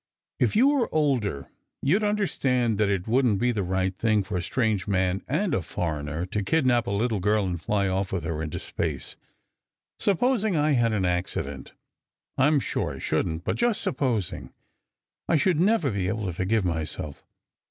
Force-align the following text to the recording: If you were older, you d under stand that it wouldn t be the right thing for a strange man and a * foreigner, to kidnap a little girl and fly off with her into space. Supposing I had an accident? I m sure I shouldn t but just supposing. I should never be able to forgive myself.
If 0.39 0.55
you 0.55 0.67
were 0.69 0.89
older, 0.91 1.51
you 1.83 1.99
d 1.99 2.05
under 2.07 2.25
stand 2.25 2.79
that 2.79 2.89
it 2.89 3.07
wouldn 3.07 3.33
t 3.33 3.37
be 3.37 3.51
the 3.51 3.61
right 3.61 3.95
thing 3.95 4.23
for 4.23 4.35
a 4.35 4.41
strange 4.41 4.87
man 4.87 5.21
and 5.27 5.53
a 5.53 5.61
* 5.61 5.61
foreigner, 5.77 6.25
to 6.25 6.41
kidnap 6.41 6.87
a 6.87 6.89
little 6.89 7.19
girl 7.19 7.45
and 7.45 7.61
fly 7.61 7.87
off 7.87 8.11
with 8.11 8.23
her 8.23 8.41
into 8.41 8.57
space. 8.57 9.15
Supposing 9.99 10.55
I 10.57 10.71
had 10.71 10.91
an 10.91 11.05
accident? 11.05 11.73
I 12.35 12.47
m 12.47 12.59
sure 12.59 12.95
I 12.95 12.97
shouldn 12.97 13.37
t 13.37 13.41
but 13.45 13.57
just 13.57 13.79
supposing. 13.83 14.51
I 15.29 15.35
should 15.35 15.59
never 15.59 15.91
be 15.91 16.07
able 16.07 16.25
to 16.25 16.33
forgive 16.33 16.65
myself. 16.65 17.23